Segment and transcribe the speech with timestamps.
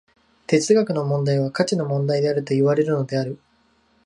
[0.47, 3.37] 哲学の問題は価値の問題であるといわれるのである。